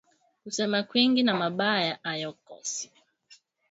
[0.43, 2.87] Kusema kwingi na mabaya ayakosi